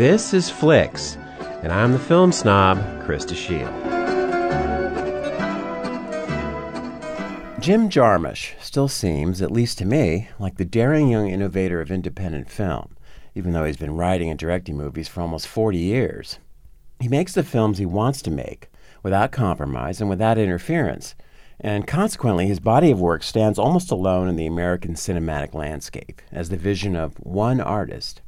This 0.00 0.32
is 0.32 0.48
Flicks, 0.48 1.18
and 1.62 1.70
I'm 1.70 1.92
the 1.92 1.98
film 1.98 2.32
snob, 2.32 2.78
Krista 3.02 3.36
Shield. 3.36 3.68
Jim 7.60 7.90
Jarmusch 7.90 8.54
still 8.62 8.88
seems, 8.88 9.42
at 9.42 9.50
least 9.50 9.76
to 9.76 9.84
me, 9.84 10.30
like 10.38 10.56
the 10.56 10.64
daring 10.64 11.08
young 11.08 11.28
innovator 11.28 11.82
of 11.82 11.90
independent 11.90 12.48
film, 12.48 12.96
even 13.34 13.52
though 13.52 13.66
he's 13.66 13.76
been 13.76 13.94
writing 13.94 14.30
and 14.30 14.38
directing 14.38 14.74
movies 14.74 15.06
for 15.06 15.20
almost 15.20 15.46
40 15.46 15.76
years. 15.76 16.38
He 16.98 17.08
makes 17.08 17.34
the 17.34 17.42
films 17.42 17.76
he 17.76 17.84
wants 17.84 18.22
to 18.22 18.30
make, 18.30 18.70
without 19.02 19.32
compromise 19.32 20.00
and 20.00 20.08
without 20.08 20.38
interference, 20.38 21.14
and 21.60 21.86
consequently, 21.86 22.46
his 22.46 22.58
body 22.58 22.90
of 22.90 23.02
work 23.02 23.22
stands 23.22 23.58
almost 23.58 23.90
alone 23.90 24.28
in 24.28 24.36
the 24.36 24.46
American 24.46 24.94
cinematic 24.94 25.52
landscape 25.52 26.22
as 26.32 26.48
the 26.48 26.56
vision 26.56 26.96
of 26.96 27.16
one 27.16 27.60
artist. 27.60 28.22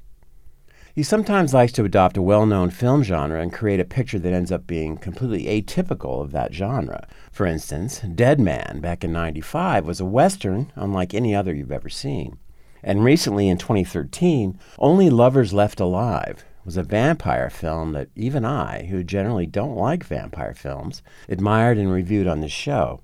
He 0.95 1.03
sometimes 1.03 1.55
likes 1.55 1.73
to 1.73 1.85
adopt 1.85 2.19
a 2.19 2.23
well 2.23 2.45
known 2.45 2.69
film 2.69 3.03
genre 3.03 3.41
and 3.41 3.51
create 3.51 3.81
a 3.81 3.85
picture 3.85 4.19
that 4.19 4.33
ends 4.35 4.53
up 4.53 4.67
being 4.67 4.99
completely 4.99 5.45
atypical 5.45 6.21
of 6.21 6.33
that 6.33 6.53
genre. 6.53 7.09
For 7.31 7.47
instance, 7.47 8.01
Dead 8.01 8.39
Man, 8.39 8.81
back 8.83 9.03
in 9.03 9.11
95, 9.11 9.87
was 9.87 10.01
a 10.01 10.05
Western 10.05 10.71
unlike 10.75 11.15
any 11.15 11.35
other 11.35 11.55
you've 11.55 11.73
ever 11.73 11.89
seen. 11.89 12.37
And 12.83 13.03
recently, 13.03 13.49
in 13.49 13.57
2013, 13.57 14.59
Only 14.79 15.09
Lovers 15.09 15.55
Left 15.55 15.81
Alive 15.81 16.45
was 16.63 16.77
a 16.77 16.83
vampire 16.83 17.49
film 17.49 17.93
that 17.93 18.09
even 18.15 18.45
I, 18.45 18.85
who 18.85 19.03
generally 19.03 19.47
don't 19.47 19.77
like 19.77 20.05
vampire 20.05 20.55
films, 20.55 21.03
admired 21.27 21.79
and 21.79 21.91
reviewed 21.91 22.27
on 22.27 22.41
this 22.41 22.53
show. 22.53 23.01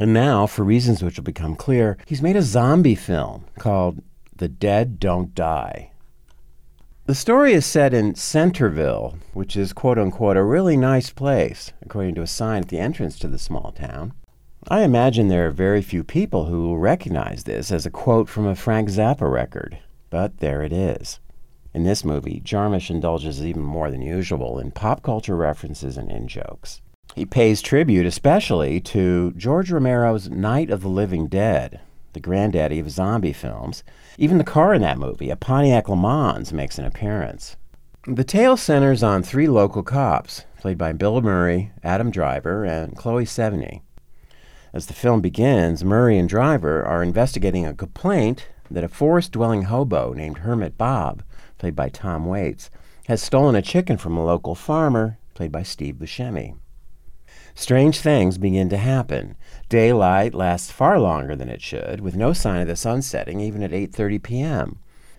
And 0.00 0.12
now, 0.12 0.48
for 0.48 0.64
reasons 0.64 1.02
which 1.02 1.16
will 1.16 1.24
become 1.24 1.54
clear, 1.54 1.96
he's 2.06 2.22
made 2.22 2.36
a 2.36 2.42
zombie 2.42 2.96
film 2.96 3.44
called 3.58 4.02
The 4.34 4.48
Dead 4.48 4.98
Don't 4.98 5.32
Die. 5.34 5.92
The 7.08 7.14
story 7.14 7.54
is 7.54 7.64
set 7.64 7.94
in 7.94 8.16
Centerville, 8.16 9.16
which 9.32 9.56
is 9.56 9.72
quote 9.72 9.98
unquote 9.98 10.36
a 10.36 10.44
really 10.44 10.76
nice 10.76 11.08
place, 11.08 11.72
according 11.80 12.14
to 12.16 12.20
a 12.20 12.26
sign 12.26 12.64
at 12.64 12.68
the 12.68 12.78
entrance 12.78 13.18
to 13.20 13.28
the 13.28 13.38
small 13.38 13.72
town. 13.72 14.12
I 14.68 14.82
imagine 14.82 15.28
there 15.28 15.46
are 15.46 15.50
very 15.50 15.80
few 15.80 16.04
people 16.04 16.44
who 16.44 16.60
will 16.60 16.76
recognize 16.76 17.44
this 17.44 17.72
as 17.72 17.86
a 17.86 17.90
quote 17.90 18.28
from 18.28 18.46
a 18.46 18.54
Frank 18.54 18.90
Zappa 18.90 19.32
record, 19.32 19.78
but 20.10 20.36
there 20.40 20.62
it 20.62 20.70
is. 20.70 21.18
In 21.72 21.84
this 21.84 22.04
movie, 22.04 22.42
Jarmusch 22.44 22.90
indulges 22.90 23.42
even 23.42 23.62
more 23.62 23.90
than 23.90 24.02
usual 24.02 24.58
in 24.58 24.70
pop 24.70 25.02
culture 25.02 25.34
references 25.34 25.96
and 25.96 26.10
in 26.10 26.28
jokes. 26.28 26.82
He 27.14 27.24
pays 27.24 27.62
tribute 27.62 28.04
especially 28.04 28.80
to 28.82 29.32
George 29.34 29.72
Romero's 29.72 30.28
Night 30.28 30.68
of 30.68 30.82
the 30.82 30.90
Living 30.90 31.26
Dead, 31.28 31.80
the 32.12 32.20
granddaddy 32.20 32.78
of 32.78 32.90
zombie 32.90 33.32
films. 33.32 33.82
Even 34.16 34.38
the 34.38 34.44
car 34.44 34.74
in 34.74 34.82
that 34.82 34.98
movie, 34.98 35.30
a 35.30 35.36
Pontiac 35.36 35.88
Le 35.88 35.96
Mans, 35.96 36.52
makes 36.52 36.78
an 36.78 36.84
appearance. 36.84 37.56
The 38.06 38.24
tale 38.24 38.56
centers 38.56 39.02
on 39.02 39.22
three 39.22 39.48
local 39.48 39.82
cops, 39.82 40.44
played 40.60 40.78
by 40.78 40.92
Bill 40.92 41.20
Murray, 41.20 41.72
Adam 41.84 42.10
Driver, 42.10 42.64
and 42.64 42.96
Chloe 42.96 43.24
Sevigny. 43.24 43.82
As 44.72 44.86
the 44.86 44.94
film 44.94 45.20
begins, 45.20 45.84
Murray 45.84 46.18
and 46.18 46.28
Driver 46.28 46.84
are 46.84 47.02
investigating 47.02 47.66
a 47.66 47.74
complaint 47.74 48.48
that 48.70 48.84
a 48.84 48.88
forest 48.88 49.32
dwelling 49.32 49.62
hobo 49.62 50.12
named 50.12 50.38
Hermit 50.38 50.76
Bob, 50.76 51.22
played 51.58 51.74
by 51.74 51.88
Tom 51.88 52.26
Waits, 52.26 52.70
has 53.06 53.22
stolen 53.22 53.54
a 53.54 53.62
chicken 53.62 53.96
from 53.96 54.16
a 54.16 54.24
local 54.24 54.54
farmer, 54.54 55.18
played 55.34 55.52
by 55.52 55.62
Steve 55.62 55.96
Buscemi. 55.96 56.54
Strange 57.60 57.98
things 57.98 58.38
begin 58.38 58.68
to 58.68 58.76
happen. 58.76 59.34
Daylight 59.68 60.32
lasts 60.32 60.70
far 60.70 61.00
longer 61.00 61.34
than 61.34 61.48
it 61.48 61.60
should, 61.60 62.00
with 62.00 62.14
no 62.14 62.32
sign 62.32 62.60
of 62.60 62.68
the 62.68 62.76
sun 62.76 63.02
setting 63.02 63.40
even 63.40 63.64
at 63.64 63.72
8:30 63.72 64.22
p.m. 64.22 64.78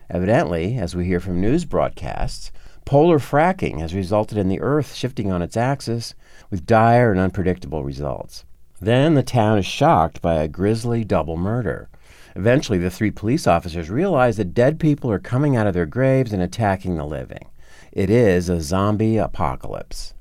Evidently, 0.10 0.78
as 0.78 0.96
we 0.96 1.04
hear 1.04 1.20
from 1.20 1.42
news 1.42 1.66
broadcasts, 1.66 2.54
polar 2.86 3.20
fracking 3.20 3.80
has 3.80 3.94
resulted 3.94 4.38
in 4.38 4.48
the 4.48 4.62
Earth 4.62 4.96
shifting 4.96 5.30
on 5.30 5.42
its 5.42 5.58
axis 5.58 6.16
with 6.50 6.66
dire 6.66 7.12
and 7.12 7.20
unpredictable 7.20 7.84
results. 7.84 8.46
Then 8.80 9.16
the 9.16 9.22
town 9.22 9.58
is 9.58 9.66
shocked 9.66 10.22
by 10.22 10.36
a 10.36 10.48
grisly 10.48 11.04
double 11.04 11.36
murder. 11.36 11.90
Eventually, 12.38 12.78
the 12.78 12.90
three 12.90 13.12
police 13.12 13.48
officers 13.48 13.90
realize 13.90 14.38
that 14.38 14.54
dead 14.54 14.80
people 14.80 15.12
are 15.12 15.20
coming 15.20 15.58
out 15.58 15.68
of 15.68 15.74
their 15.74 15.86
graves 15.86 16.32
and 16.32 16.42
attacking 16.42 16.96
the 16.96 17.06
living. 17.06 17.50
It 17.92 18.10
is 18.10 18.48
a 18.48 18.62
zombie 18.62 19.18
apocalypse. 19.18 20.14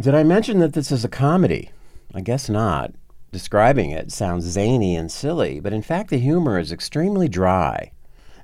Did 0.00 0.14
I 0.14 0.22
mention 0.22 0.60
that 0.60 0.74
this 0.74 0.92
is 0.92 1.04
a 1.04 1.08
comedy? 1.08 1.72
I 2.14 2.20
guess 2.20 2.48
not. 2.48 2.92
Describing 3.32 3.90
it 3.90 4.12
sounds 4.12 4.44
zany 4.44 4.94
and 4.94 5.10
silly, 5.10 5.58
but 5.58 5.72
in 5.72 5.82
fact, 5.82 6.10
the 6.10 6.18
humor 6.18 6.56
is 6.56 6.70
extremely 6.70 7.28
dry. 7.28 7.90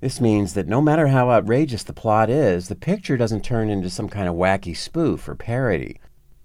This 0.00 0.20
means 0.20 0.54
that 0.54 0.66
no 0.66 0.80
matter 0.80 1.06
how 1.06 1.30
outrageous 1.30 1.84
the 1.84 1.92
plot 1.92 2.28
is, 2.28 2.66
the 2.66 2.74
picture 2.74 3.16
doesn't 3.16 3.44
turn 3.44 3.70
into 3.70 3.88
some 3.88 4.08
kind 4.08 4.28
of 4.28 4.34
wacky 4.34 4.76
spoof 4.76 5.28
or 5.28 5.36
parody. 5.36 6.00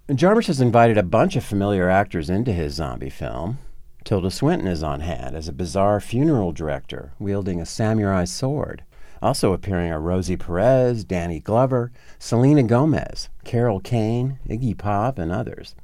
And 0.08 0.19
Jarmusch 0.19 0.46
has 0.46 0.62
invited 0.62 0.98
a 1.00 1.02
bunch 1.02 1.36
of 1.36 1.44
familiar 1.44 1.90
actors 1.90 2.30
into 2.30 2.53
his 2.53 2.75
zombie 2.75 3.09
film. 3.09 3.58
Tilda 4.03 4.30
Swinton 4.30 4.68
is 4.68 4.84
on 4.84 5.00
hand 5.00 5.36
as 5.36 5.48
a 5.48 5.53
bizarre 5.53 6.00
funeral 6.00 6.52
director 6.52 7.14
wielding 7.18 7.59
a 7.59 7.66
samurai 7.66 8.25
sword. 8.25 8.84
Also 9.22 9.52
appearing 9.52 9.91
are 9.91 10.00
Rosie 10.00 10.38
Perez, 10.38 11.03
Danny 11.03 11.40
Glover, 11.40 11.91
Selena 12.18 12.63
Gomez, 12.63 13.30
Carol 13.44 13.80
Kane, 13.80 14.40
Iggy 14.47 14.78
Pop, 14.78 15.19
and 15.19 15.31
others. 15.31 15.75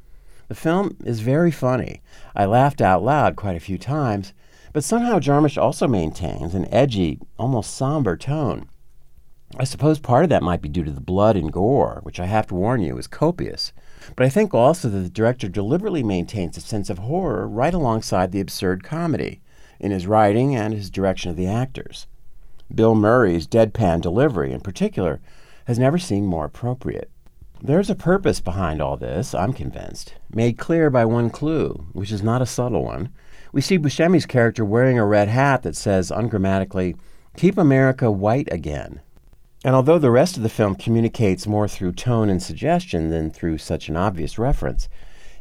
The 0.47 0.55
film 0.55 0.97
is 1.03 1.19
very 1.19 1.51
funny. 1.51 2.01
I 2.35 2.45
laughed 2.45 2.79
out 2.79 3.03
loud 3.03 3.35
quite 3.35 3.57
a 3.57 3.59
few 3.59 3.77
times, 3.77 4.33
but 4.73 4.83
somehow 4.83 5.19
Jarmusch 5.19 5.61
also 5.61 5.87
maintains 5.87 6.53
an 6.53 6.71
edgy, 6.73 7.19
almost 7.37 7.75
somber 7.75 8.15
tone. 8.15 8.69
I 9.57 9.63
suppose 9.63 9.99
part 9.99 10.23
of 10.23 10.29
that 10.29 10.43
might 10.43 10.61
be 10.61 10.69
due 10.69 10.83
to 10.83 10.91
the 10.91 11.01
blood 11.01 11.35
and 11.37 11.51
gore, 11.51 11.99
which 12.03 12.19
I 12.19 12.25
have 12.25 12.47
to 12.47 12.55
warn 12.55 12.81
you 12.81 12.97
is 12.97 13.07
copious. 13.07 13.71
But 14.15 14.25
I 14.25 14.29
think 14.29 14.53
also 14.53 14.89
that 14.89 14.99
the 14.99 15.09
director 15.09 15.47
deliberately 15.47 16.03
maintains 16.03 16.57
a 16.57 16.61
sense 16.61 16.89
of 16.89 16.99
horror 16.99 17.47
right 17.47 17.73
alongside 17.73 18.31
the 18.31 18.41
absurd 18.41 18.83
comedy 18.83 19.41
in 19.79 19.91
his 19.91 20.07
writing 20.07 20.55
and 20.55 20.73
his 20.73 20.89
direction 20.89 21.31
of 21.31 21.37
the 21.37 21.47
actors. 21.47 22.07
Bill 22.73 22.95
Murray's 22.95 23.47
deadpan 23.47 24.01
delivery, 24.01 24.51
in 24.51 24.61
particular, 24.61 25.21
has 25.65 25.79
never 25.79 25.97
seemed 25.97 26.27
more 26.27 26.45
appropriate. 26.45 27.09
There's 27.61 27.89
a 27.89 27.95
purpose 27.95 28.41
behind 28.41 28.81
all 28.81 28.97
this, 28.97 29.33
I'm 29.33 29.53
convinced, 29.53 30.15
made 30.31 30.57
clear 30.57 30.89
by 30.89 31.05
one 31.05 31.29
clue, 31.29 31.87
which 31.93 32.11
is 32.11 32.21
not 32.21 32.41
a 32.41 32.45
subtle 32.45 32.83
one. 32.83 33.09
We 33.51 33.61
see 33.61 33.77
Buscemi's 33.77 34.25
character 34.25 34.65
wearing 34.65 34.99
a 34.99 35.05
red 35.05 35.29
hat 35.29 35.63
that 35.63 35.75
says 35.75 36.11
ungrammatically, 36.11 36.95
Keep 37.37 37.57
America 37.57 38.11
white 38.11 38.51
again. 38.51 39.01
And 39.63 39.75
although 39.75 39.97
the 39.97 40.11
rest 40.11 40.37
of 40.37 40.43
the 40.43 40.49
film 40.49 40.75
communicates 40.75 41.47
more 41.47 41.67
through 41.67 41.93
tone 41.93 42.29
and 42.29 42.43
suggestion 42.43 43.09
than 43.09 43.31
through 43.31 43.57
such 43.57 43.89
an 43.89 43.97
obvious 43.97 44.37
reference, 44.37 44.87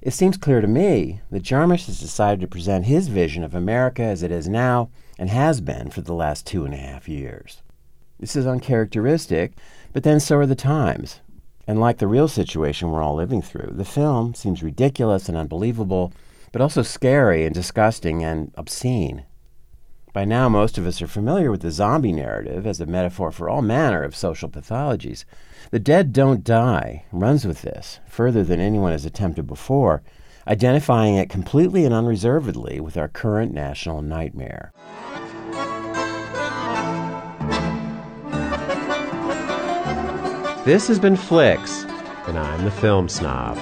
it 0.04 0.12
seems 0.12 0.36
clear 0.36 0.60
to 0.60 0.68
me 0.68 1.20
that 1.30 1.42
Jarmusch 1.42 1.86
has 1.86 1.98
decided 1.98 2.42
to 2.42 2.46
present 2.46 2.84
his 2.84 3.08
vision 3.08 3.42
of 3.42 3.54
America 3.54 4.02
as 4.02 4.22
it 4.22 4.30
is 4.30 4.46
now 4.46 4.90
and 5.18 5.30
has 5.30 5.62
been 5.62 5.88
for 5.88 6.02
the 6.02 6.12
last 6.12 6.46
two 6.46 6.66
and 6.66 6.74
a 6.74 6.76
half 6.76 7.08
years. 7.08 7.62
This 8.20 8.36
is 8.36 8.46
uncharacteristic, 8.46 9.52
but 9.94 10.02
then 10.02 10.20
so 10.20 10.36
are 10.36 10.46
the 10.46 10.54
times. 10.54 11.20
And 11.66 11.80
like 11.80 11.98
the 11.98 12.06
real 12.06 12.28
situation 12.28 12.90
we're 12.90 13.02
all 13.02 13.14
living 13.14 13.40
through, 13.40 13.72
the 13.72 13.84
film 13.86 14.34
seems 14.34 14.62
ridiculous 14.62 15.30
and 15.30 15.38
unbelievable, 15.38 16.12
but 16.52 16.60
also 16.60 16.82
scary 16.82 17.46
and 17.46 17.54
disgusting 17.54 18.22
and 18.22 18.52
obscene. 18.56 19.24
By 20.14 20.24
now, 20.24 20.48
most 20.48 20.78
of 20.78 20.86
us 20.86 21.02
are 21.02 21.08
familiar 21.08 21.50
with 21.50 21.62
the 21.62 21.72
zombie 21.72 22.12
narrative 22.12 22.68
as 22.68 22.80
a 22.80 22.86
metaphor 22.86 23.32
for 23.32 23.48
all 23.48 23.62
manner 23.62 24.04
of 24.04 24.14
social 24.14 24.48
pathologies. 24.48 25.24
The 25.72 25.80
Dead 25.80 26.12
Don't 26.12 26.44
Die 26.44 27.04
runs 27.10 27.44
with 27.44 27.62
this 27.62 27.98
further 28.06 28.44
than 28.44 28.60
anyone 28.60 28.92
has 28.92 29.04
attempted 29.04 29.48
before, 29.48 30.04
identifying 30.46 31.16
it 31.16 31.28
completely 31.28 31.84
and 31.84 31.92
unreservedly 31.92 32.78
with 32.78 32.96
our 32.96 33.08
current 33.08 33.52
national 33.52 34.02
nightmare. 34.02 34.72
This 40.64 40.86
has 40.86 41.00
been 41.00 41.16
Flicks, 41.16 41.82
and 42.28 42.38
I'm 42.38 42.64
the 42.64 42.70
film 42.70 43.08
snob. 43.08 43.58